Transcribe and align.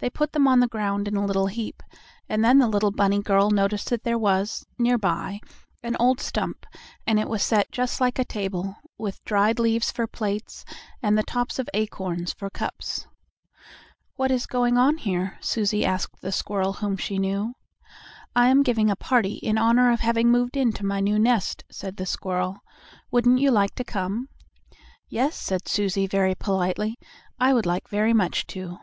They 0.00 0.10
put 0.10 0.32
them 0.32 0.48
on 0.48 0.58
the 0.58 0.66
ground 0.66 1.06
in 1.06 1.14
a 1.14 1.24
little 1.24 1.46
heap, 1.46 1.80
and 2.28 2.44
then 2.44 2.58
the 2.58 2.66
little 2.66 2.90
bunny 2.90 3.20
girl 3.22 3.52
noticed 3.52 3.88
that 3.90 4.02
there 4.02 4.18
was, 4.18 4.66
nearby, 4.78 5.38
an 5.80 5.96
old 6.00 6.18
stump, 6.18 6.66
and 7.06 7.20
it 7.20 7.28
was 7.28 7.40
set 7.40 7.70
just 7.70 8.00
like 8.00 8.18
a 8.18 8.24
table, 8.24 8.74
with 8.98 9.22
dried 9.22 9.60
leaves 9.60 9.92
for 9.92 10.08
plates, 10.08 10.64
and 11.00 11.16
the 11.16 11.22
tops 11.22 11.60
of 11.60 11.68
acorns 11.72 12.32
for 12.32 12.50
cups. 12.50 13.06
"What 14.16 14.32
is 14.32 14.44
going 14.46 14.76
on 14.76 14.96
here?" 14.96 15.38
Susie 15.40 15.84
asked 15.86 16.20
the 16.20 16.32
squirrel 16.32 16.72
whom 16.82 16.96
she 16.96 17.20
knew. 17.20 17.54
"I 18.34 18.48
am 18.48 18.64
giving 18.64 18.90
a 18.90 18.96
party 18.96 19.34
in 19.34 19.56
honor 19.56 19.92
of 19.92 20.00
having 20.00 20.32
moved 20.32 20.56
into 20.56 20.84
my 20.84 20.98
new 20.98 21.16
nest," 21.16 21.62
said 21.70 21.96
the 21.96 22.06
squirrel. 22.06 22.58
"Wouldn't 23.12 23.38
you 23.38 23.52
like 23.52 23.76
to 23.76 23.84
come?" 23.84 24.30
"Yes," 25.08 25.36
said 25.36 25.68
Susie 25.68 26.08
very 26.08 26.34
politely, 26.34 26.98
"I 27.38 27.54
would 27.54 27.66
like 27.66 27.86
very 27.86 28.12
much 28.12 28.48
to." 28.48 28.78